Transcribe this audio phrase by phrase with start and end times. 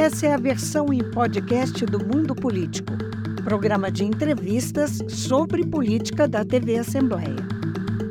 [0.00, 2.94] Essa é a versão em podcast do Mundo Político,
[3.44, 7.36] programa de entrevistas sobre política da TV Assembleia.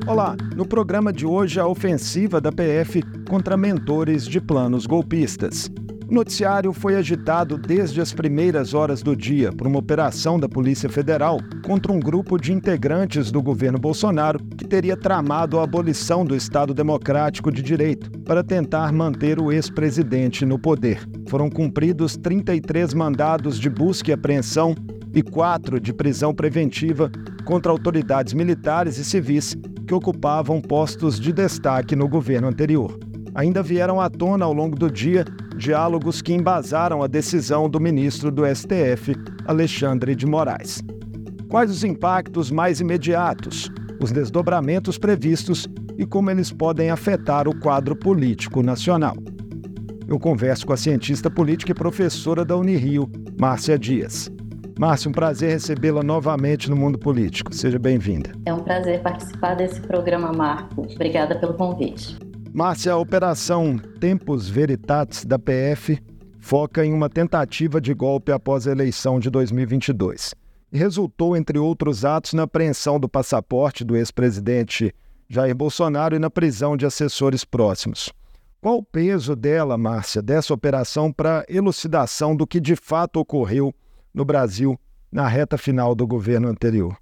[0.06, 5.72] Olá, no programa de hoje a ofensiva da PF contra mentores de planos golpistas.
[6.10, 10.90] O noticiário foi agitado desde as primeiras horas do dia por uma operação da Polícia
[10.90, 16.36] Federal contra um grupo de integrantes do governo Bolsonaro que teria tramado a abolição do
[16.36, 21.08] Estado Democrático de Direito para tentar manter o ex-presidente no poder.
[21.28, 24.74] Foram cumpridos 33 mandados de busca e apreensão
[25.14, 27.12] e quatro de prisão preventiva
[27.46, 29.56] contra autoridades militares e civis
[29.86, 32.98] que ocupavam postos de destaque no governo anterior.
[33.36, 35.24] Ainda vieram à tona ao longo do dia
[35.60, 39.14] diálogos que embasaram a decisão do ministro do STF,
[39.46, 40.82] Alexandre de Moraes.
[41.50, 43.70] Quais os impactos mais imediatos,
[44.02, 49.16] os desdobramentos previstos e como eles podem afetar o quadro político nacional?
[50.08, 53.08] Eu converso com a cientista política e professora da Unirio,
[53.40, 54.32] Márcia Dias.
[54.80, 57.54] Márcia, um prazer recebê-la novamente no mundo político.
[57.54, 58.32] Seja bem-vinda.
[58.46, 60.88] É um prazer participar desse programa, Marco.
[60.96, 62.29] Obrigada pelo convite.
[62.54, 66.02] Márcia, a Operação Tempos Veritatis da PF
[66.40, 70.34] foca em uma tentativa de golpe após a eleição de 2022
[70.72, 74.94] e resultou, entre outros atos, na apreensão do passaporte do ex-presidente
[75.28, 78.12] Jair Bolsonaro e na prisão de assessores próximos.
[78.62, 83.74] Qual o peso dela, Márcia, dessa operação para elucidação do que de fato ocorreu
[84.14, 84.78] no Brasil
[85.12, 86.98] na reta final do governo anterior?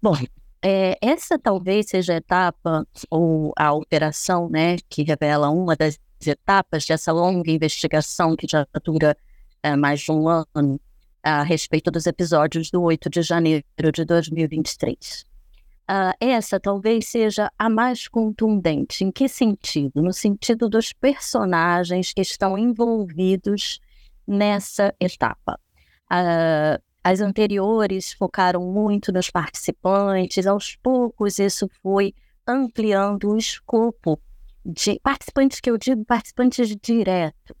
[0.00, 0.16] Bom,
[0.64, 6.86] é, essa talvez seja a etapa ou a operação, né, que revela uma das etapas
[6.86, 9.14] dessa longa investigação que já dura
[9.62, 10.80] é, mais de um ano
[11.22, 15.26] a respeito dos episódios do 8 de janeiro de 2023.
[15.82, 19.04] Uh, essa talvez seja a mais contundente.
[19.04, 20.00] Em que sentido?
[20.00, 23.80] No sentido dos personagens que estão envolvidos
[24.26, 25.58] nessa etapa.
[26.10, 32.14] Uh, as anteriores focaram muito nos participantes, aos poucos isso foi
[32.46, 34.18] ampliando o escopo
[34.64, 37.56] de participantes que eu digo participantes diretos,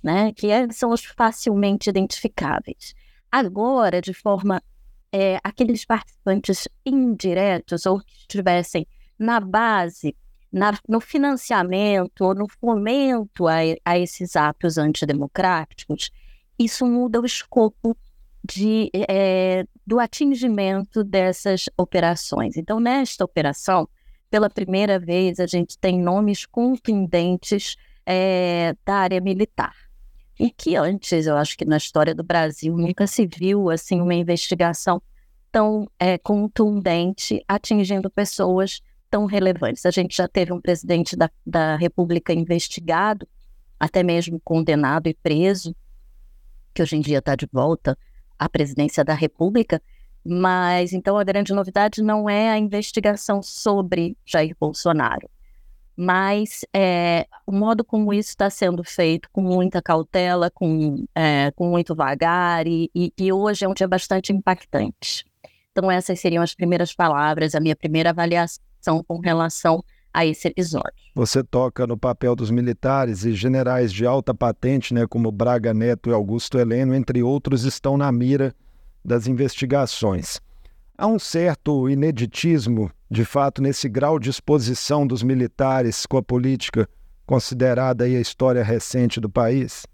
[0.00, 2.94] né, que é, são os facilmente identificáveis.
[3.30, 4.62] Agora, de forma
[5.10, 8.86] é, aqueles participantes indiretos ou que estivessem
[9.18, 10.14] na base,
[10.52, 16.12] na, no financiamento ou no fomento a, a esses atos antidemocráticos,
[16.56, 17.96] isso muda o escopo
[18.46, 22.56] de, é, do atingimento dessas operações.
[22.56, 23.88] Então, nesta operação,
[24.30, 29.74] pela primeira vez, a gente tem nomes contundentes é, da área militar.
[30.38, 34.14] E que antes, eu acho que na história do Brasil, nunca se viu assim uma
[34.14, 35.02] investigação
[35.50, 38.80] tão é, contundente atingindo pessoas
[39.10, 39.86] tão relevantes.
[39.86, 43.26] A gente já teve um presidente da, da República investigado,
[43.80, 45.74] até mesmo condenado e preso,
[46.74, 47.96] que hoje em dia está de volta
[48.38, 49.80] à presidência da República,
[50.24, 55.30] mas então a grande novidade não é a investigação sobre Jair Bolsonaro,
[55.96, 61.70] mas é, o modo como isso está sendo feito, com muita cautela, com, é, com
[61.70, 65.24] muito vagar, e, e, e hoje é um dia bastante impactante.
[65.72, 69.84] Então, essas seriam as primeiras palavras, a minha primeira avaliação com relação
[70.16, 70.94] a esse episódio.
[71.14, 76.08] Você toca no papel dos militares e generais de alta patente, né, como Braga Neto
[76.08, 78.54] e Augusto Heleno, entre outros, estão na mira
[79.04, 80.40] das investigações.
[80.96, 86.88] Há um certo ineditismo, de fato, nesse grau de exposição dos militares com a política
[87.26, 89.84] considerada aí a história recente do país?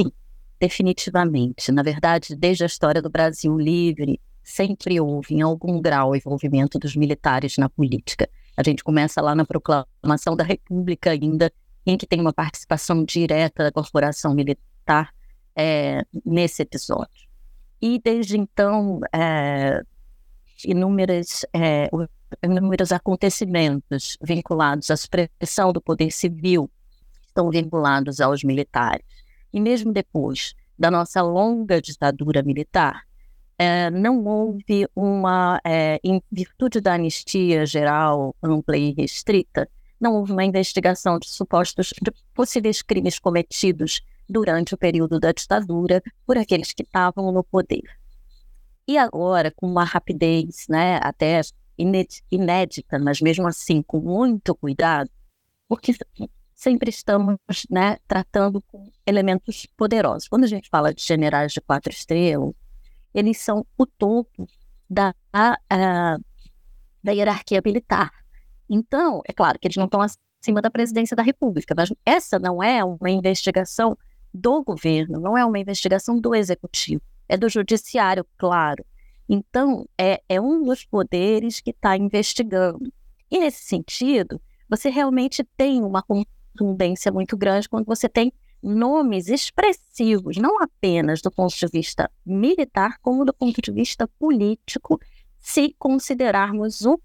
[0.00, 0.12] Sim,
[0.60, 1.72] definitivamente.
[1.72, 6.94] Na verdade, desde a história do Brasil livre, sempre houve, em algum grau, envolvimento dos
[6.94, 8.30] militares na política.
[8.60, 11.50] A gente começa lá na proclamação da República ainda,
[11.86, 15.14] em que tem uma participação direta da corporação militar
[15.56, 17.26] é, nesse episódio.
[17.80, 19.82] E desde então, é,
[20.62, 21.88] inúmeras, é,
[22.42, 26.70] inúmeros acontecimentos vinculados à supressão do poder civil
[27.26, 29.06] estão vinculados aos militares.
[29.54, 33.06] E mesmo depois da nossa longa ditadura militar,
[33.60, 39.68] é, não houve uma, é, em virtude da anistia geral, ampla e restrita,
[40.00, 46.02] não houve uma investigação de supostos de possíveis crimes cometidos durante o período da ditadura
[46.26, 47.82] por aqueles que estavam no poder.
[48.88, 51.42] E agora, com uma rapidez, né, até
[52.30, 55.10] inédita, mas mesmo assim com muito cuidado,
[55.68, 55.94] porque
[56.54, 57.36] sempre estamos
[57.68, 60.28] né, tratando com elementos poderosos.
[60.28, 62.54] Quando a gente fala de generais de quatro estrelas,
[63.14, 64.46] eles são o topo
[64.88, 66.18] da, a, a,
[67.02, 68.10] da hierarquia militar.
[68.68, 72.62] Então, é claro que eles não estão acima da presidência da República, mas essa não
[72.62, 73.96] é uma investigação
[74.32, 78.84] do governo, não é uma investigação do executivo, é do judiciário, claro.
[79.28, 82.92] Então, é, é um dos poderes que está investigando.
[83.30, 90.36] E nesse sentido, você realmente tem uma contundência muito grande quando você tem nomes expressivos,
[90.36, 95.00] não apenas do ponto de vista militar, como do ponto de vista político,
[95.38, 97.00] se considerarmos o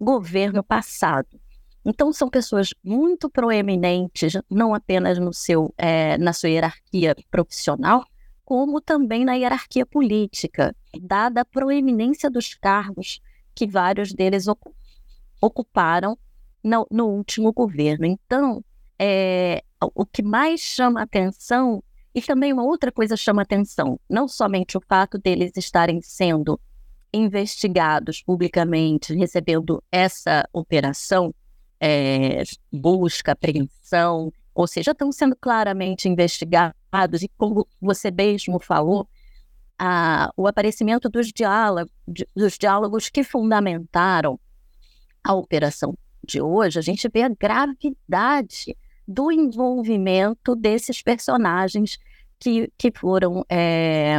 [0.00, 1.40] governo passado.
[1.84, 8.04] Então, são pessoas muito proeminentes, não apenas no seu, é, na sua hierarquia profissional,
[8.44, 13.20] como também na hierarquia política, dada a proeminência dos cargos
[13.54, 14.46] que vários deles
[15.40, 16.18] ocuparam
[16.62, 18.04] no, no último governo.
[18.04, 18.62] Então,
[18.98, 21.82] é, o que mais chama atenção,
[22.14, 26.60] e também uma outra coisa chama atenção, não somente o fato deles estarem sendo
[27.12, 31.34] investigados publicamente, recebendo essa operação,
[31.80, 32.42] é,
[32.72, 39.08] busca, apreensão, ou seja, estão sendo claramente investigados, e como você mesmo falou,
[39.78, 41.32] a, o aparecimento dos
[42.36, 44.38] dos diálogos que fundamentaram
[45.24, 48.76] a operação de hoje, a gente vê a gravidade
[49.06, 51.98] do envolvimento desses personagens
[52.38, 54.18] que, que, foram, é,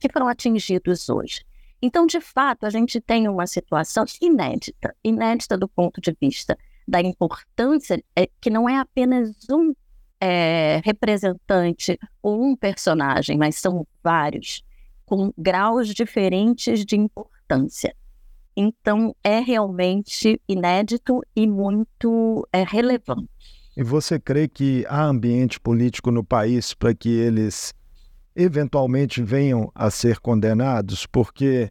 [0.00, 1.44] que foram atingidos hoje.
[1.80, 7.00] Então, de fato, a gente tem uma situação inédita, inédita do ponto de vista da
[7.00, 9.74] importância, é, que não é apenas um
[10.20, 14.62] é, representante ou um personagem, mas são vários,
[15.04, 17.96] com graus diferentes de importância.
[18.56, 23.28] Então, é realmente inédito e muito é, relevante.
[23.76, 27.72] E você crê que há ambiente político no país para que eles
[28.36, 31.06] eventualmente venham a ser condenados?
[31.06, 31.70] Porque,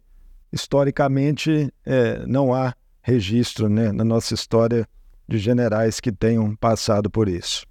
[0.52, 4.88] historicamente, é, não há registro né, na nossa história
[5.28, 7.64] de generais que tenham passado por isso.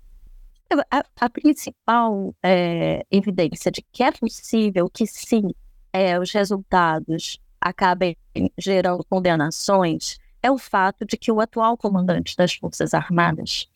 [0.89, 5.53] A, a principal é, evidência de que é possível que sim,
[5.91, 8.15] é, os resultados acabem
[8.57, 13.67] gerando condenações é o fato de que o atual comandante das Forças Armadas,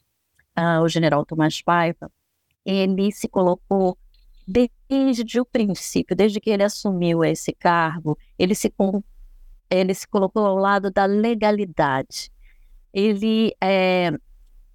[0.57, 2.11] uh, o general Tomás Paiva,
[2.65, 3.97] ele se colocou
[4.47, 8.73] desde o princípio, desde que ele assumiu esse cargo, ele se,
[9.69, 12.31] ele se colocou ao lado da legalidade.
[12.93, 14.11] Ele é,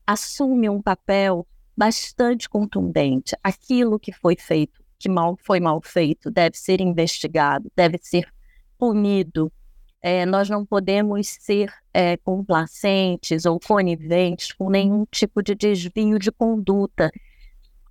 [0.07, 1.47] assume um papel
[1.77, 3.37] bastante contundente.
[3.43, 8.31] Aquilo que foi feito, que mal foi mal feito, deve ser investigado, deve ser
[8.77, 9.53] punido.
[10.03, 16.33] É, nós não podemos ser é, complacentes ou coniventes com nenhum tipo de desvio de
[16.33, 17.11] conduta.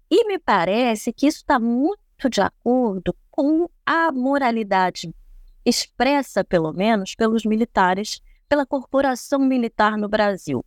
[0.10, 5.14] E me parece que isso está muito de acordo com a moralidade
[5.64, 10.66] expressa, pelo menos, pelos militares, pela corporação militar no Brasil.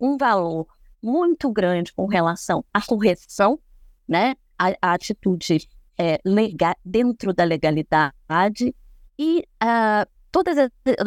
[0.00, 0.66] Um valor
[1.02, 3.58] muito grande com relação à correção,
[4.06, 4.36] né?
[4.58, 5.68] a, a atitude
[5.98, 8.74] é, legal, dentro da legalidade
[9.18, 10.56] e uh, todos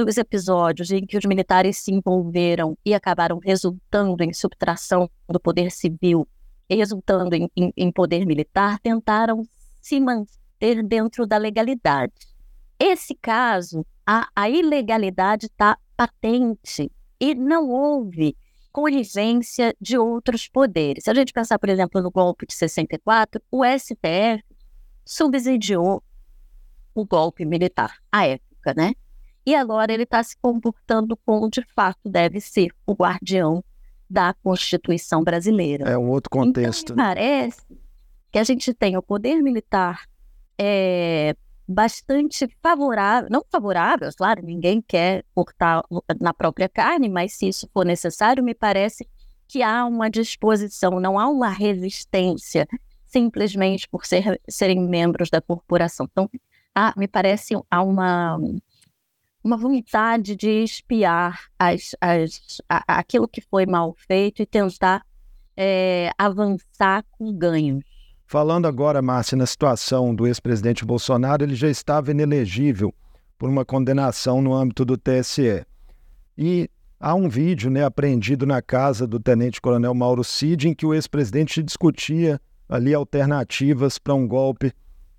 [0.08, 5.70] os episódios em que os militares se envolveram e acabaram resultando em subtração do poder
[5.70, 6.26] civil
[6.70, 9.46] e resultando em, em, em poder militar tentaram
[9.82, 12.14] se manter dentro da legalidade.
[12.80, 16.90] Esse caso, a, a ilegalidade está patente
[17.20, 18.34] e não houve
[18.72, 21.04] conivência de outros poderes.
[21.04, 24.42] Se a gente pensar, por exemplo, no golpe de 64, o STF
[25.04, 26.02] subsidiou
[26.96, 28.94] o golpe militar à época, né?
[29.48, 33.64] E agora ele está se comportando como de fato deve ser o guardião
[34.10, 35.90] da Constituição brasileira.
[35.90, 36.92] É um outro contexto.
[36.92, 37.62] Então, me parece
[38.30, 40.02] que a gente tem o poder militar
[40.58, 41.34] é,
[41.66, 45.82] bastante favorável, não favorável, claro, ninguém quer cortar
[46.20, 49.08] na própria carne, mas se isso for necessário, me parece
[49.48, 52.68] que há uma disposição, não há uma resistência
[53.06, 56.06] simplesmente por ser, serem membros da corporação.
[56.12, 56.30] Então,
[56.76, 58.38] há, me parece há uma,
[59.44, 65.04] uma vontade de espiar as, as, a, aquilo que foi mal feito e tentar
[65.56, 67.84] é, avançar com ganhos.
[68.26, 72.94] Falando agora, Márcia, na situação do ex-presidente Bolsonaro, ele já estava inelegível
[73.38, 75.66] por uma condenação no âmbito do TSE.
[76.38, 80.94] E há um vídeo né, apreendido na casa do tenente-coronel Mauro Cid em que o
[80.94, 84.74] ex-presidente discutia ali alternativas para um golpe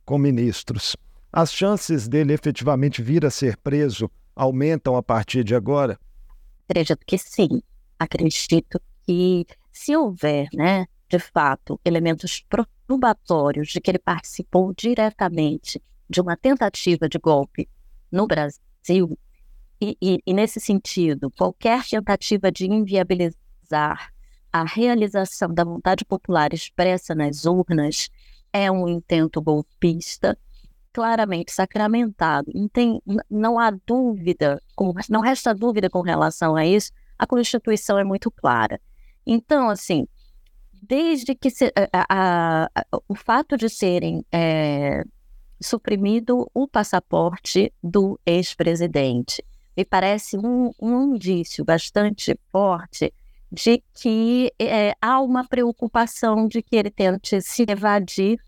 [0.05, 0.95] com ministros.
[1.33, 5.99] As chances dele efetivamente vir a ser preso aumentam a partir de agora?
[6.69, 7.63] Acredito que sim.
[7.99, 12.45] Acredito que se houver, né, de fato, elementos
[12.87, 17.69] probatórios de que ele participou diretamente de uma tentativa de golpe
[18.11, 19.19] no Brasil,
[19.81, 23.39] e, e, e nesse sentido, qualquer tentativa de inviabilizar
[23.71, 28.09] a, a realização da vontade popular expressa nas urnas
[28.53, 30.37] é um intento golpista
[30.99, 32.51] claramente sacramentado.
[32.53, 33.01] Não, tem,
[33.31, 34.61] não há dúvida,
[35.09, 38.81] não resta dúvida com relação a isso, a Constituição é muito clara.
[39.25, 40.09] Então, assim,
[40.83, 45.05] desde que se, a, a, o fato de serem é,
[45.61, 49.45] suprimido o passaporte do ex-presidente
[49.77, 53.15] me parece um, um indício bastante forte
[53.53, 58.41] de que é, há uma preocupação de que ele tente se evadir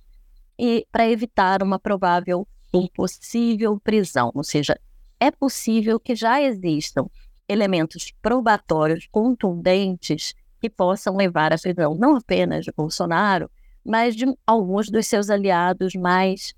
[0.61, 4.79] e para evitar uma provável impossível prisão, ou seja,
[5.19, 7.07] é possível que já existam
[7.49, 13.50] elementos probatórios contundentes que possam levar à prisão não apenas de Bolsonaro,
[13.83, 16.52] mas de alguns dos seus aliados mais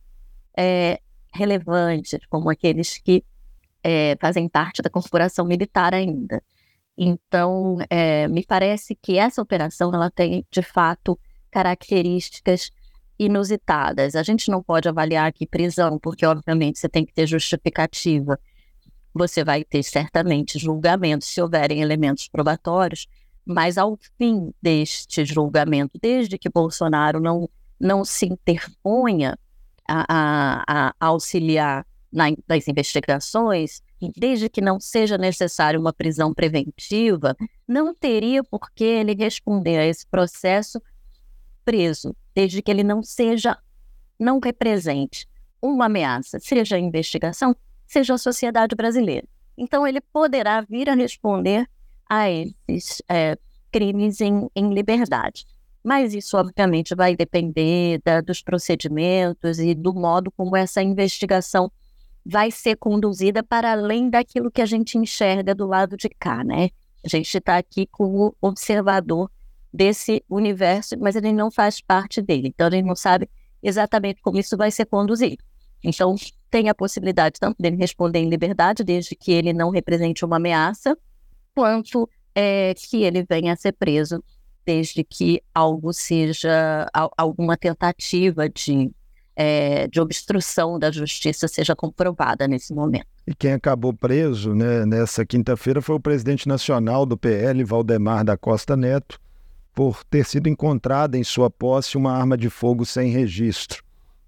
[0.59, 1.01] é,
[1.33, 3.25] relevantes, como aqueles que
[3.85, 6.43] é, fazem parte da corporação militar ainda.
[6.99, 11.19] Então, é, me parece que essa operação ela tem, de fato,
[11.51, 12.71] características
[13.25, 14.15] inusitadas.
[14.15, 18.39] A gente não pode avaliar aqui prisão, porque, obviamente, você tem que ter justificativa.
[19.15, 23.07] Você vai ter, certamente, julgamento se houverem elementos probatórios,
[23.45, 27.49] mas ao fim deste julgamento, desde que Bolsonaro não,
[27.79, 29.39] não se interponha
[29.87, 33.83] a, a, a auxiliar na, nas investigações,
[34.17, 37.37] desde que não seja necessário uma prisão preventiva,
[37.67, 40.81] não teria por que ele responder a esse processo
[41.65, 43.57] preso, desde que ele não seja,
[44.19, 45.29] não represente
[45.61, 47.55] uma ameaça, seja a investigação,
[47.87, 49.27] seja a sociedade brasileira.
[49.57, 51.69] Então, ele poderá vir a responder
[52.09, 53.37] a esses é,
[53.71, 55.47] crimes em, em liberdade.
[55.85, 61.71] Mas isso, obviamente, vai depender da, dos procedimentos e do modo como essa investigação
[62.25, 66.71] vai ser conduzida para além daquilo que a gente enxerga do lado de cá, né?
[67.05, 69.29] A gente está aqui como observador
[69.73, 72.49] desse universo, mas ele não faz parte dele.
[72.49, 73.29] Então, gente não sabe
[73.63, 75.43] exatamente como isso vai ser conduzido.
[75.83, 76.15] Então,
[76.51, 80.97] tem a possibilidade tanto dele responder em liberdade, desde que ele não represente uma ameaça,
[81.55, 84.23] quanto é, que ele venha a ser preso,
[84.65, 88.91] desde que algo seja, alguma tentativa de
[89.35, 93.07] é, de obstrução da justiça seja comprovada nesse momento.
[93.27, 98.37] E quem acabou preso né, nessa quinta-feira foi o presidente nacional do PL, Valdemar da
[98.37, 99.19] Costa Neto,
[99.75, 103.83] por ter sido encontrada em sua posse uma arma de fogo sem registro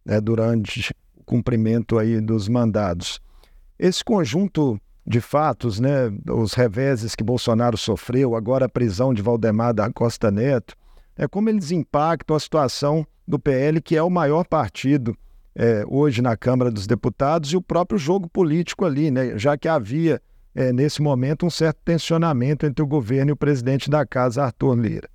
[0.05, 3.21] né, durante o cumprimento aí dos mandados.
[3.79, 9.75] Esse conjunto de fatos, né, os reveses que Bolsonaro sofreu, agora a prisão de Valdemar
[9.75, 10.75] da Costa Neto,
[11.17, 15.17] é como eles impactam a situação do PL, que é o maior partido
[15.55, 19.39] é, hoje na Câmara dos Deputados, e o próprio jogo político ali, né?
[19.39, 20.21] já que havia,
[20.55, 24.75] é, nesse momento, um certo tensionamento entre o governo e o presidente da casa, Arthur
[24.75, 25.14] Lira.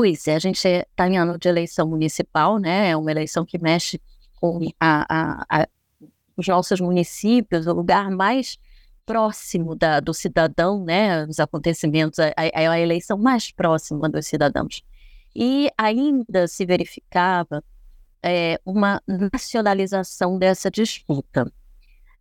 [0.00, 2.88] Pois é, a gente está em ano de eleição municipal, né?
[2.88, 4.00] É uma eleição que mexe
[4.40, 5.68] com a, a, a,
[6.34, 8.56] os nossos municípios, o lugar mais
[9.04, 11.26] próximo da, do cidadão, né?
[11.26, 14.82] Os acontecimentos, é a, a eleição mais próxima dos cidadãos.
[15.36, 17.62] E ainda se verificava
[18.22, 21.52] é, uma nacionalização dessa disputa,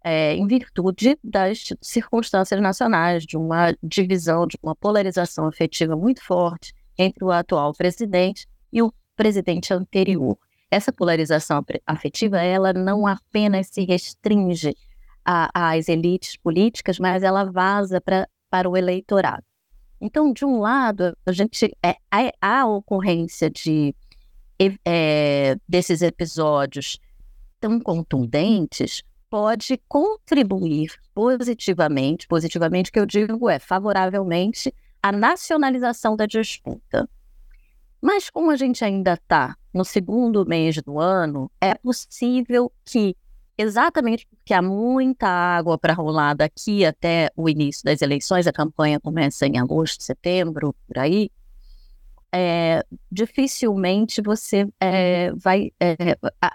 [0.04, 6.78] é, em virtude das circunstâncias nacionais, de uma divisão, de uma polarização afetiva muito forte
[7.00, 10.38] entre o atual presidente e o presidente anterior.
[10.70, 14.76] Essa polarização afetiva, ela não apenas se restringe
[15.26, 19.44] às elites políticas, mas ela vaza pra, para o eleitorado.
[20.02, 23.96] Então, de um lado, a gente é, a, a ocorrência de
[24.86, 27.00] é, desses episódios
[27.60, 37.10] tão contundentes pode contribuir positivamente, positivamente que eu digo é favoravelmente à nacionalização da disputa.
[38.02, 43.16] Mas como a gente ainda está no segundo mês do ano, é possível que
[43.58, 49.00] exatamente porque há muita água para rolar daqui até o início das eleições, a campanha
[49.00, 51.30] começa em agosto, setembro, por aí,
[52.32, 55.96] é, dificilmente você é, vai é,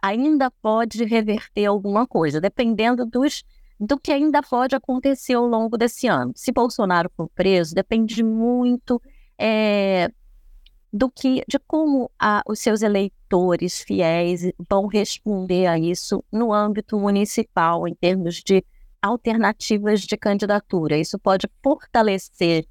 [0.00, 3.44] ainda pode reverter alguma coisa, dependendo dos,
[3.78, 6.33] do que ainda pode acontecer ao longo desse ano.
[6.35, 9.00] Se Bolsonaro for preso, depende muito
[9.38, 10.11] é,
[10.93, 16.99] do que de como a, os seus eleitores fiéis vão responder a isso no âmbito
[16.99, 18.64] municipal, em termos de
[19.02, 20.97] alternativas de candidatura.
[20.97, 22.64] Isso pode fortalecer,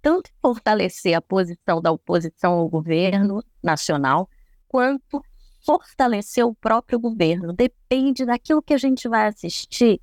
[0.00, 4.28] tanto fortalecer a posição da oposição ao governo nacional,
[4.66, 5.22] quanto
[5.64, 7.52] fortalecer o próprio governo.
[7.52, 10.00] Depende daquilo que a gente vai assistir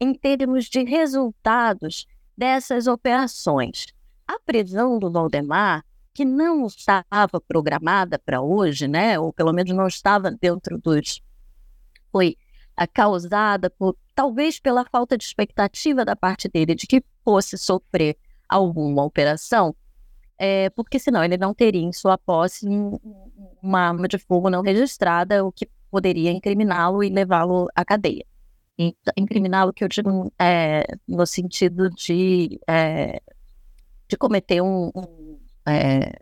[0.00, 3.86] em termos de resultados dessas operações.
[4.26, 5.84] A prisão do Valdemar
[6.14, 11.20] que não estava programada para hoje, né, ou pelo menos não estava dentro dos.
[12.12, 12.36] foi
[12.76, 18.16] a, causada por, talvez pela falta de expectativa da parte dele de que fosse sofrer
[18.48, 19.74] alguma operação,
[20.38, 22.66] é, porque senão ele não teria em sua posse
[23.60, 28.24] uma arma de fogo não registrada, o que poderia incriminá-lo e levá-lo à cadeia.
[29.16, 33.22] Incriminá-lo, que eu digo é, no sentido de, é,
[34.08, 36.12] de cometer um, um é,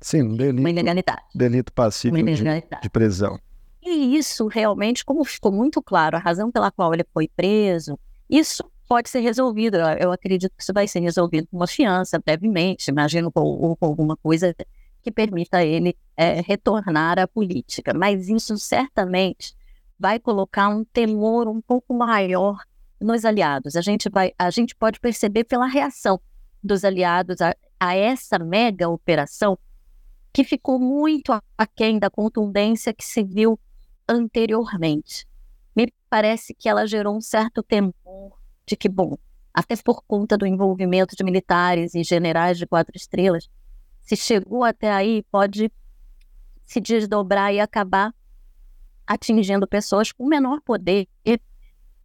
[0.00, 1.22] Sim, um delito, uma ilegalidade.
[1.32, 2.34] Delito passivo de,
[2.82, 3.38] de prisão.
[3.80, 8.64] E isso realmente, como ficou muito claro, a razão pela qual ele foi preso, isso
[8.88, 9.76] pode ser resolvido.
[9.76, 14.16] Eu acredito que isso vai ser resolvido com uma fiança, brevemente, imagino, ou com alguma
[14.16, 14.54] coisa
[15.02, 17.94] que permita ele é, retornar à política.
[17.94, 19.54] Mas isso certamente
[20.02, 22.58] vai colocar um temor um pouco maior
[23.00, 23.76] nos aliados.
[23.76, 26.20] A gente, vai, a gente pode perceber pela reação
[26.60, 29.56] dos aliados a, a essa mega operação
[30.32, 33.56] que ficou muito aquém da contundência que se viu
[34.08, 35.24] anteriormente.
[35.76, 37.92] Me parece que ela gerou um certo temor
[38.66, 39.16] de que, bom,
[39.54, 43.48] até por conta do envolvimento de militares e generais de quatro estrelas,
[44.00, 45.70] se chegou até aí, pode
[46.64, 48.12] se desdobrar e acabar
[49.12, 51.06] atingindo pessoas com menor poder.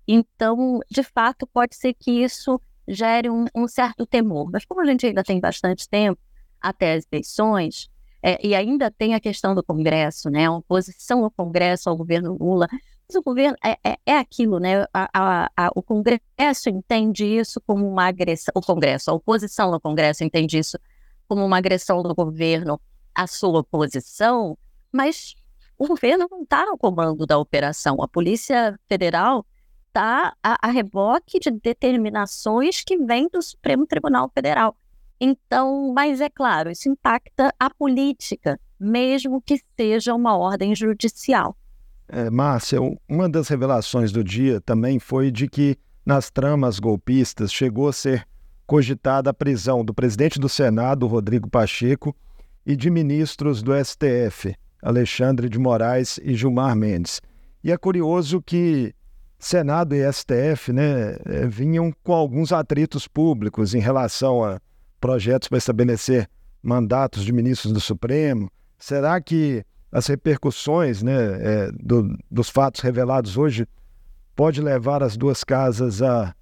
[0.08, 4.50] Então, de fato, pode ser que isso gere um, um certo temor.
[4.52, 6.20] Mas como a gente ainda tem bastante tempo
[6.62, 7.90] até as eleições,
[8.24, 10.46] é, e ainda tem a questão do Congresso, né?
[10.46, 14.84] A oposição ao Congresso, ao governo Lula, mas o governo é, é, é aquilo, né?
[14.94, 18.52] A, a, a, o Congresso entende isso como uma agressão.
[18.56, 20.80] O Congresso, a oposição no Congresso entende isso
[21.28, 22.80] como uma agressão do governo
[23.14, 24.58] à sua oposição,
[24.92, 25.36] mas
[25.78, 28.02] o governo não está no comando da operação.
[28.02, 29.46] A Polícia Federal
[29.88, 34.76] está a, a reboque de determinações que vêm do Supremo Tribunal Federal.
[35.20, 41.56] Então, mas é claro, isso impacta a política, mesmo que seja uma ordem judicial.
[42.08, 42.80] É, Márcia,
[43.10, 48.26] uma das revelações do dia também foi de que nas tramas golpistas chegou a ser
[48.66, 52.16] cogitada a prisão do presidente do Senado, Rodrigo Pacheco,
[52.66, 57.22] e de ministros do STF, Alexandre de Moraes e Gilmar Mendes.
[57.64, 58.94] E é curioso que
[59.40, 64.60] Senado e STF né, é, vinham com alguns atritos públicos em relação a
[65.00, 66.30] projetos para estabelecer
[66.62, 68.50] mandatos de ministros do Supremo.
[68.80, 73.68] Será que as repercussões né, é, do, dos fatos revelados hoje
[74.36, 76.34] pode levar as duas casas a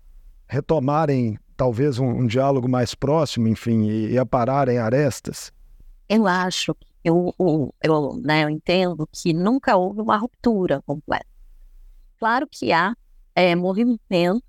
[0.48, 5.52] retomarem talvez um, um diálogo mais próximo, enfim, e, e, a pararem arestas?
[6.10, 11.28] Eu acho, eu, eu, eu, né, eu entendo que nunca houve uma ruptura completa.
[12.18, 12.96] Claro que há
[13.36, 14.42] é, movimentos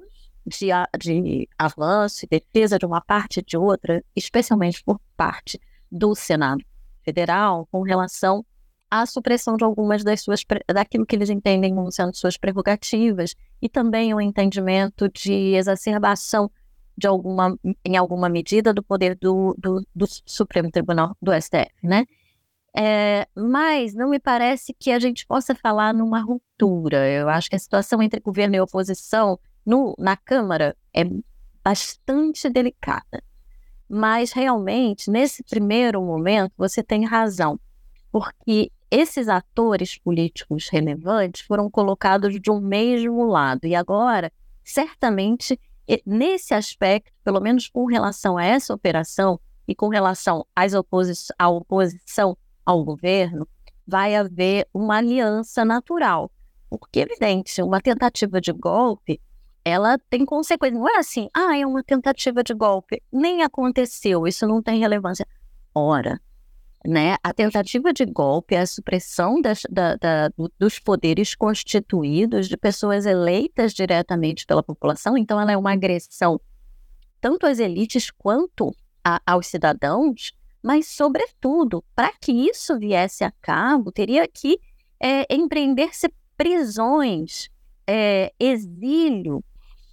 [0.46, 5.60] de, de avanço e defesa de uma parte e de outra, especialmente por parte
[5.92, 6.64] do Senado
[7.04, 8.44] Federal, com relação
[8.90, 10.42] a supressão de algumas das suas,
[10.72, 16.50] daquilo que eles entendem como sendo suas prerrogativas, e também o um entendimento de exacerbação
[16.96, 22.06] de alguma, em alguma medida do poder do, do, do Supremo Tribunal do STF, né?
[22.78, 27.08] É, mas não me parece que a gente possa falar numa ruptura.
[27.08, 31.04] Eu acho que a situação entre governo e oposição no, na Câmara é
[31.64, 33.22] bastante delicada.
[33.88, 37.58] Mas realmente, nesse primeiro momento, você tem razão,
[38.12, 43.66] porque esses atores políticos relevantes foram colocados de um mesmo lado.
[43.66, 44.30] E agora,
[44.62, 45.58] certamente,
[46.04, 51.48] nesse aspecto, pelo menos com relação a essa operação e com relação às oposi à
[51.48, 53.48] oposição ao governo,
[53.86, 56.30] vai haver uma aliança natural.
[56.68, 59.20] Porque, evidente, uma tentativa de golpe,
[59.64, 60.78] ela tem consequências.
[60.78, 63.00] Não é assim, ah, é uma tentativa de golpe.
[63.12, 65.26] Nem aconteceu, isso não tem relevância.
[65.72, 66.20] Ora,
[66.84, 67.16] né?
[67.22, 73.06] A tentativa de golpe é a supressão das, da, da, dos poderes constituídos de pessoas
[73.06, 76.40] eleitas diretamente pela população, então ela é uma agressão
[77.20, 78.74] tanto às elites quanto
[79.04, 84.58] a, aos cidadãos, mas, sobretudo, para que isso viesse a cabo, teria que
[85.00, 87.48] é, empreender-se prisões,
[87.86, 89.44] é, exílio,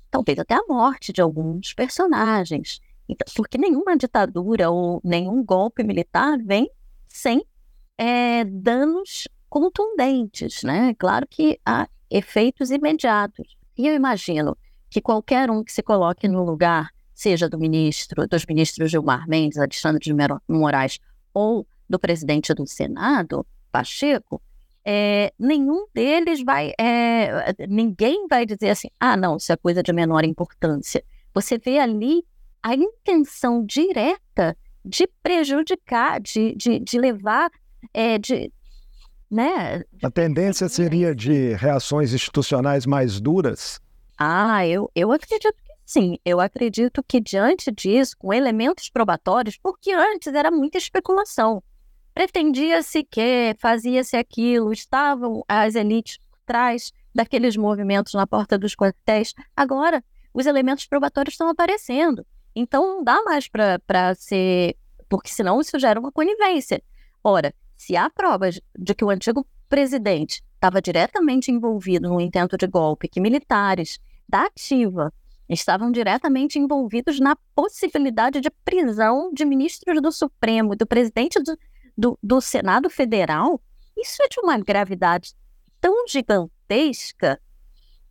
[0.09, 2.79] talvez até a morte de alguns personagens.
[3.07, 6.69] Então, porque nenhuma ditadura ou nenhum golpe militar vem
[7.07, 7.45] sem
[7.97, 10.93] é, danos contundentes, né?
[10.95, 13.57] Claro que há efeitos imediatos.
[13.77, 14.57] E eu imagino
[14.89, 19.57] que qualquer um que se coloque no lugar, seja do ministro, dos ministros Gilmar Mendes,
[19.57, 20.13] Alexandre de
[20.47, 20.99] Moraes,
[21.33, 24.41] ou do presidente do Senado, Pacheco,
[24.85, 29.93] é, nenhum deles vai, é, ninguém vai dizer assim, ah, não, isso é coisa de
[29.93, 31.03] menor importância.
[31.33, 32.23] Você vê ali
[32.61, 37.49] a intenção direta de prejudicar, de, de, de levar,
[37.93, 38.51] é, de,
[39.31, 39.83] né?
[40.03, 43.79] A tendência seria de reações institucionais mais duras?
[44.17, 46.17] Ah, eu, eu acredito sim.
[46.23, 51.63] Eu acredito que diante disso, com elementos probatórios, porque antes era muita especulação.
[52.13, 59.33] Pretendia-se que, fazia-se aquilo, estavam as elites por trás daqueles movimentos na porta dos quartéis.
[59.55, 62.25] Agora, os elementos probatórios estão aparecendo.
[62.55, 64.75] Então, não dá mais para ser.
[65.09, 66.83] Porque senão isso gera uma conivência.
[67.23, 72.67] Ora, se há provas de que o antigo presidente estava diretamente envolvido no intento de
[72.67, 75.11] golpe, que militares da ativa
[75.49, 81.57] estavam diretamente envolvidos na possibilidade de prisão de ministros do Supremo, do presidente do,
[81.97, 83.61] do, do Senado Federal,
[83.97, 85.33] isso é de uma gravidade
[85.79, 87.39] tão gigantesca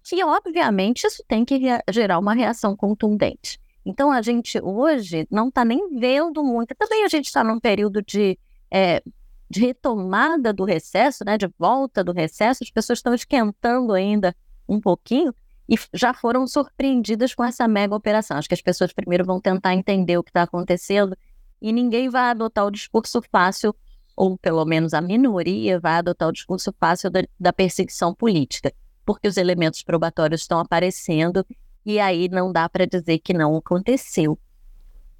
[0.05, 3.59] que, obviamente, isso tem que gerar uma reação contundente.
[3.85, 6.75] Então, a gente hoje não está nem vendo muito.
[6.75, 8.39] Também a gente está num período de,
[8.71, 9.03] é,
[9.51, 14.35] de retomada do recesso, né, de volta do recesso, as pessoas estão esquentando ainda
[14.69, 15.35] um pouquinho
[15.69, 18.37] e já foram surpreendidas com essa mega operação.
[18.37, 21.17] Acho que as pessoas primeiro vão tentar entender o que está acontecendo
[21.61, 23.75] e ninguém vai adotar o discurso fácil,
[24.17, 28.73] ou pelo menos a minoria vai adotar o discurso fácil da, da perseguição política
[29.05, 31.45] porque os elementos probatórios estão aparecendo
[31.85, 34.39] e aí não dá para dizer que não aconteceu.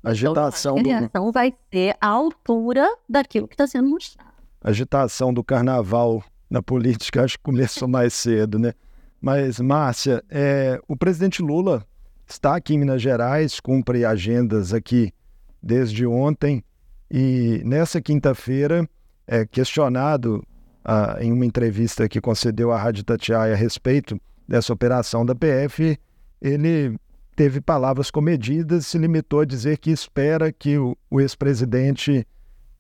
[0.03, 1.33] Agitação então, a reação do...
[1.33, 4.31] vai ser à altura daquilo que está sendo mostrado.
[4.61, 8.75] Agitação do carnaval na política acho que começou mais cedo, né?
[9.23, 11.87] Mas, Márcia, é, o presidente Lula
[12.27, 15.15] está aqui em Minas Gerais, cumpre agendas aqui
[15.63, 16.65] desde ontem,
[17.09, 18.89] e nessa quinta-feira,
[19.25, 20.45] é, questionado
[20.85, 25.97] ah, em uma entrevista que concedeu à Rádio Tatiaia a respeito dessa operação da PF,
[26.41, 26.99] ele
[27.37, 32.27] teve palavras comedidas e se limitou a dizer que espera que o, o ex-presidente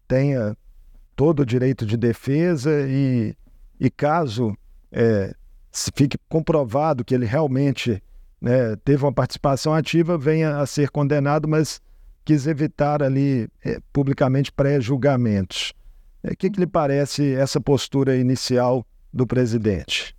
[0.08, 0.56] tenha
[1.14, 3.32] todo o direito de defesa e,
[3.78, 4.56] e caso
[4.90, 5.32] é,
[5.72, 8.02] fique comprovado que ele realmente
[8.40, 11.80] né, teve uma participação ativa, venha a ser condenado, mas
[12.24, 15.72] quis evitar ali é, publicamente pré-julgamentos.
[16.22, 20.16] O é, que, que lhe parece essa postura inicial do presidente?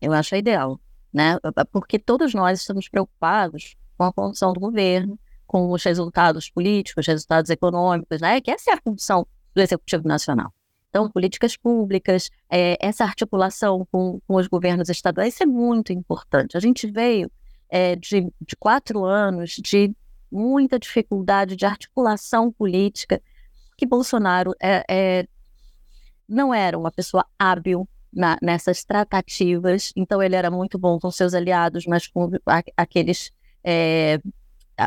[0.00, 0.80] Eu acho ideal,
[1.12, 1.36] né?
[1.72, 7.50] Porque todos nós estamos preocupados com a condição do governo, com os resultados políticos, resultados
[7.50, 8.40] econômicos, né?
[8.40, 10.52] Que essa é a função do Executivo Nacional.
[10.90, 16.56] Então, políticas públicas, é, essa articulação com, com, os governos estaduais, isso é muito importante.
[16.56, 17.30] A gente veio
[17.68, 19.94] é, de, de quatro anos de
[20.30, 23.22] muita dificuldade de articulação política,
[23.76, 25.28] que Bolsonaro é, é
[26.28, 31.34] não era uma pessoa hábil na, nessas tratativas, então ele era muito bom com seus
[31.34, 32.30] aliados, mas com
[32.76, 33.32] aqueles
[33.64, 34.20] é,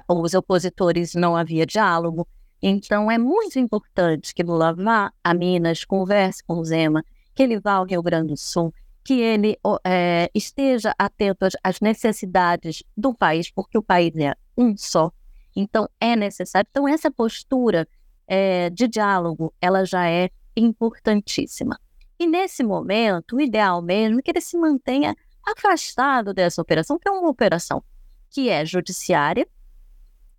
[0.09, 2.27] os opositores não havia diálogo.
[2.65, 7.03] Então é muito importante que Lula vá a Minas, converse com o Zema,
[7.35, 8.73] que ele vá ao Rio Grande do Sul,
[9.03, 15.11] que ele é, esteja atento às necessidades do país, porque o país é um só.
[15.53, 16.65] Então é necessário.
[16.71, 17.85] Então essa postura
[18.25, 21.77] é, de diálogo, ela já é importantíssima.
[22.17, 25.13] E nesse momento, o ideal mesmo é que ele se mantenha
[25.45, 27.83] afastado dessa operação, que é uma operação
[28.29, 29.45] que é judiciária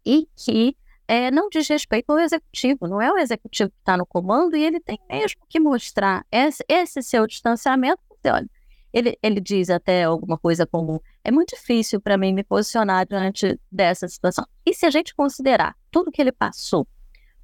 [0.07, 0.75] e que
[1.07, 2.87] é, não diz respeito ao executivo.
[2.88, 6.64] Não é o executivo que está no comando e ele tem mesmo que mostrar esse,
[6.69, 8.01] esse seu distanciamento.
[8.27, 8.49] Olha,
[8.93, 13.59] ele, ele diz até alguma coisa como: é muito difícil para mim me posicionar diante
[13.71, 14.47] dessa situação.
[14.64, 16.87] E se a gente considerar tudo que ele passou,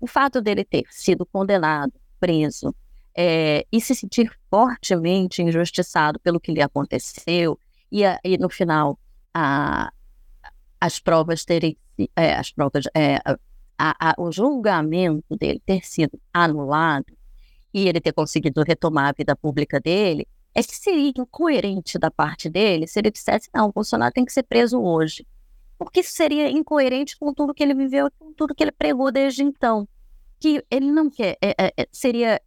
[0.01, 2.75] o fato dele ter sido condenado, preso
[3.15, 7.59] é, e se sentir fortemente injustiçado pelo que lhe aconteceu,
[7.91, 8.99] e, a, e no final
[9.35, 9.93] a,
[10.81, 11.77] as provas terem,
[12.17, 13.19] é, as provas, é,
[14.19, 17.07] o julgamento dele ter sido anulado
[17.73, 22.49] e ele ter conseguido retomar a vida pública dele, é que seria incoerente da parte
[22.51, 25.27] dele se ele dissesse, não, o Bolsonaro tem que ser preso hoje.
[25.79, 29.43] Porque isso seria incoerente com tudo que ele viveu, com tudo que ele pregou desde
[29.43, 29.89] então
[30.41, 32.41] que ele não quer, é, é, é, seria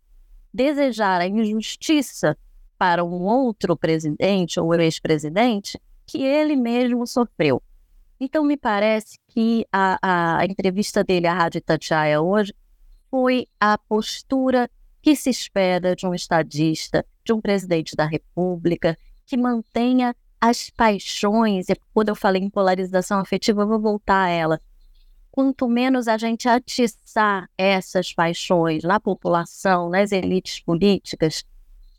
[0.52, 2.36] desejar a injustiça
[2.78, 7.62] para um outro presidente ou ex-presidente que ele mesmo sofreu.
[8.26, 12.56] Então, me parece que a, a entrevista dele à Rádio Tatiaia hoje
[13.12, 19.36] foi a postura que se espera de um estadista, de um presidente da República, que
[19.36, 24.62] mantenha as paixões, e quando eu falei em polarização afetiva, eu vou voltar a ela,
[25.30, 31.44] quanto menos a gente atiçar essas paixões na população, nas elites políticas,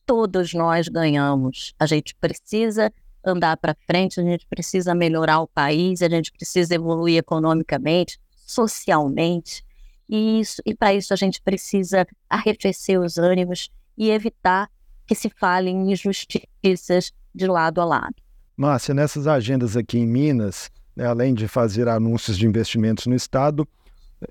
[0.07, 1.75] todos nós ganhamos.
[1.79, 2.91] A gente precisa
[3.25, 9.65] andar para frente, a gente precisa melhorar o país, a gente precisa evoluir economicamente, socialmente.
[10.09, 14.71] E, isso, e para isso a gente precisa arrefecer os ânimos e evitar
[15.07, 18.15] que se falem injustiças de lado a lado.
[18.57, 23.67] Márcia, nessas agendas aqui em Minas, né, além de fazer anúncios de investimentos no Estado,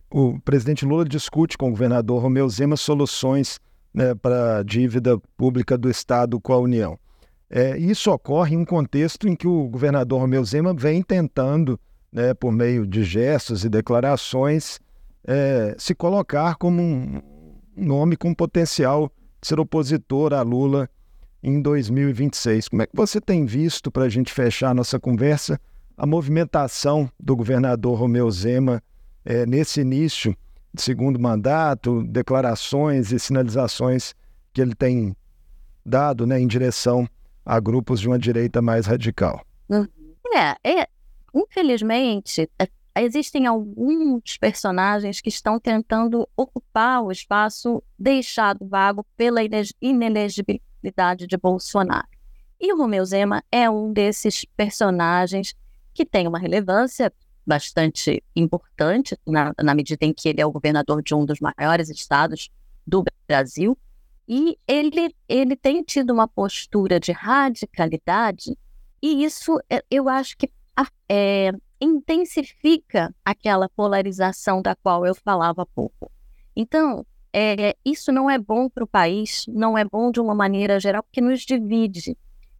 [0.09, 3.59] o presidente Lula discute com o governador Romeu Zema soluções
[3.93, 6.97] né, para a dívida pública do Estado com a União.
[7.55, 11.79] É, isso ocorre em um contexto em que o governador Romeu Zema vem tentando,
[12.11, 14.79] né, por meio de gestos e declarações,
[15.23, 17.21] é, se colocar como um
[17.77, 20.89] nome com potencial de ser opositor a Lula
[21.43, 22.69] em 2026.
[22.69, 25.61] Como é que você tem visto, para a gente fechar nossa conversa,
[25.95, 28.81] a movimentação do governador Romeu Zema
[29.23, 30.35] é, nesse início
[30.73, 34.15] de segundo mandato, declarações e sinalizações
[34.51, 35.15] que ele tem
[35.85, 37.07] dado né, em direção
[37.45, 39.45] a grupos de uma direita mais radical?
[40.35, 40.87] É, é
[41.33, 42.67] infelizmente, é,
[43.01, 49.41] existem alguns personagens que estão tentando ocupar o espaço deixado vago pela
[49.81, 52.07] inelegibilidade de Bolsonaro.
[52.59, 55.55] E o Romeu Zema é um desses personagens
[55.93, 57.11] que tem uma relevância
[57.45, 61.89] bastante importante, na, na medida em que ele é o governador de um dos maiores
[61.89, 62.49] estados
[62.87, 63.77] do Brasil,
[64.27, 68.57] e ele, ele tem tido uma postura de radicalidade,
[69.01, 70.49] e isso é, eu acho que
[71.09, 76.09] é, intensifica aquela polarização da qual eu falava há pouco.
[76.55, 80.79] Então, é, isso não é bom para o país, não é bom de uma maneira
[80.79, 82.15] geral, porque nos divide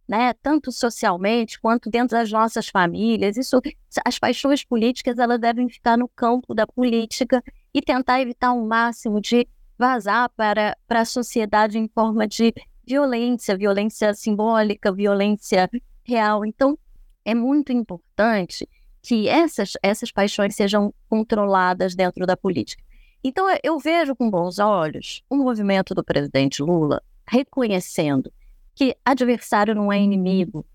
[0.06, 3.36] né, tanto socialmente quanto dentro das nossas famílias.
[3.36, 3.60] Isso,
[4.04, 9.20] as paixões políticas elas devem ficar no campo da política e tentar evitar o máximo
[9.20, 12.52] de vazar para, para a sociedade em forma de
[12.86, 15.68] violência, violência simbólica, violência
[16.02, 16.44] real.
[16.44, 16.78] Então,
[17.24, 18.68] é muito importante
[19.02, 22.82] que essas, essas paixões sejam controladas dentro da política.
[23.22, 28.32] Então, eu vejo com bons olhos o movimento do presidente Lula reconhecendo
[28.74, 30.66] que adversário não é inimigo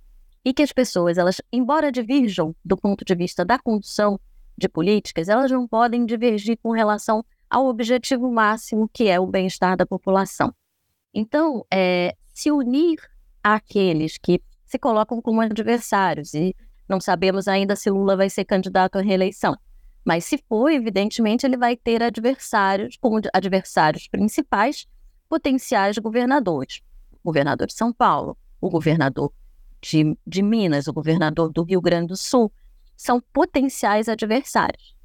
[0.44, 4.20] e que as pessoas, elas, embora divirjam do ponto de vista da condução
[4.58, 9.76] de políticas, elas não podem divergir com relação ao objetivo máximo que é o bem-estar
[9.76, 10.54] da população.
[11.14, 13.00] Então, é, se unir
[13.44, 16.56] àqueles que se colocam como adversários e
[16.88, 19.58] não sabemos ainda se Lula vai ser candidato à reeleição.
[20.06, 24.88] Mas se for, evidentemente, ele vai ter adversários, como adversários principais,
[25.28, 26.82] potenciais governadores
[27.24, 29.32] governador de São Paulo, o governador
[29.82, 32.52] de, de Minas, o governador do Rio Grande do Sul,
[32.96, 34.96] são potenciais adversários.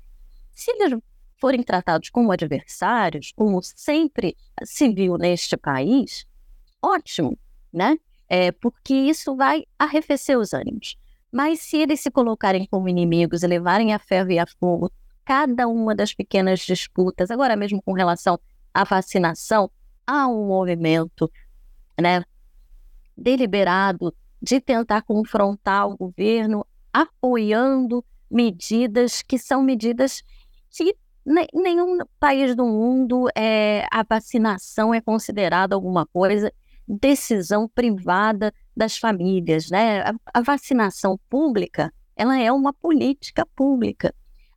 [0.52, 0.98] Se eles
[1.40, 6.26] forem tratados como adversários, como sempre se viu neste país,
[6.82, 7.38] ótimo,
[7.72, 7.96] né?
[8.28, 10.96] É, porque isso vai arrefecer os ânimos.
[11.30, 14.90] Mas se eles se colocarem como inimigos e levarem a ferro e a fogo
[15.24, 18.38] cada uma das pequenas disputas, agora mesmo com relação
[18.72, 19.70] à vacinação,
[20.06, 21.30] há um movimento
[22.00, 22.22] né,
[23.16, 30.22] deliberado de tentar confrontar o governo, apoiando medidas que são medidas
[30.70, 36.52] que nenhum país do mundo é, a vacinação é considerada alguma coisa
[36.86, 40.02] decisão privada das famílias, né?
[40.02, 44.14] A, a vacinação pública, ela é uma política pública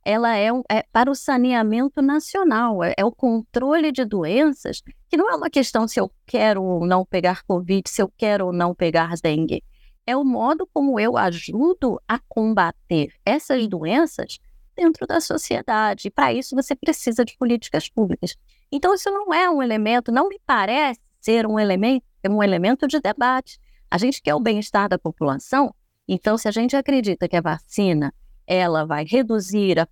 [0.08, 5.30] ela é, é para o saneamento nacional, é, é, o controle de doenças, que não
[5.30, 8.74] é uma questão se eu quero ou não pegar Covid, se eu quero ou não
[8.74, 9.62] pegar dengue.
[10.06, 14.38] É o modo como eu ajudo a combater essas doenças
[14.78, 16.10] dentro da sociedade.
[16.10, 18.36] Para isso você precisa de políticas públicas.
[18.70, 23.00] Então, isso não é um elemento, não me parece ser um elemento, um elemento de
[23.00, 23.58] debate.
[23.90, 25.74] A gente quer o bem-estar da população,
[26.06, 28.14] então, se a gente acredita que a vacina
[28.46, 29.86] ela vai reduzir a,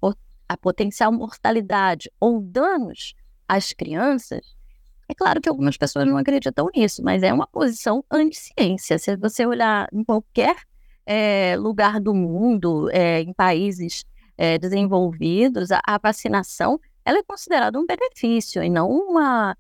[0.49, 3.15] a potencial mortalidade ou danos
[3.47, 4.57] às crianças,
[5.09, 8.99] é claro que algumas pessoas não acreditam nisso, mas é uma posição anti-ciência.
[8.99, 10.57] Se você olhar em qualquer
[11.05, 14.05] é, lugar do mundo, é, em países
[14.37, 19.57] é, desenvolvidos, a, a, vacinação ela é considerada um benefício e não uma,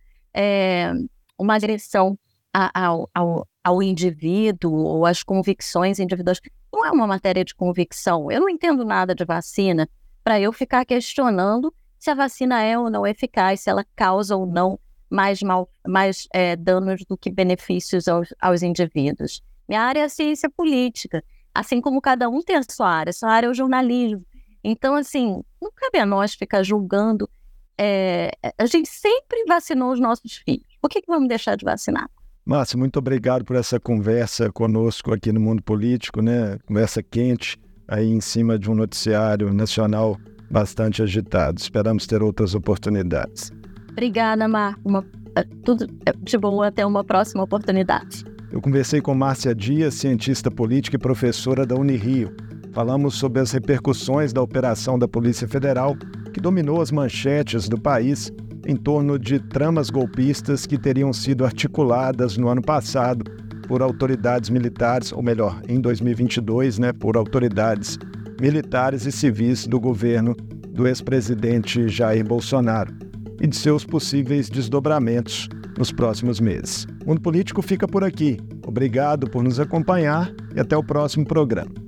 [1.38, 2.18] uma agressão
[2.52, 6.40] ao, ao, ao indivíduo ou às convicções individuais
[6.72, 8.30] não é uma matéria de convicção.
[8.30, 9.88] Eu não entendo nada de vacina
[10.22, 14.46] para eu ficar questionando se a vacina é ou não eficaz, se ela causa ou
[14.46, 19.42] não mais, mal, mais é, danos do que benefícios aos, aos indivíduos.
[19.68, 23.12] Minha área é a ciência política, assim como cada um tem a sua área.
[23.12, 24.24] Sua área é o jornalismo.
[24.68, 27.30] Então, assim, não cabe a nós ficar julgando.
[27.78, 30.66] É, a gente sempre vacinou os nossos filhos.
[30.82, 32.10] Por que, que vamos deixar de vacinar?
[32.44, 36.58] Márcio, muito obrigado por essa conversa conosco aqui no Mundo Político, né?
[36.66, 40.16] Conversa quente aí em cima de um noticiário nacional
[40.50, 41.60] bastante agitado.
[41.60, 43.52] Esperamos ter outras oportunidades.
[43.92, 44.76] Obrigada, Mar.
[44.84, 45.04] Uma,
[45.36, 48.24] é, tudo é, de boa, até uma próxima oportunidade.
[48.50, 52.34] Eu conversei com Márcia Dias, cientista política e professora da Unirio.
[52.76, 55.96] Falamos sobre as repercussões da operação da Polícia Federal,
[56.30, 58.30] que dominou as manchetes do país
[58.66, 63.24] em torno de tramas golpistas que teriam sido articuladas no ano passado
[63.66, 67.98] por autoridades militares, ou melhor, em 2022, né, por autoridades
[68.38, 70.36] militares e civis do governo
[70.68, 72.94] do ex-presidente Jair Bolsonaro
[73.40, 76.86] e de seus possíveis desdobramentos nos próximos meses.
[77.06, 78.36] O Mundo Político fica por aqui.
[78.66, 81.85] Obrigado por nos acompanhar e até o próximo programa.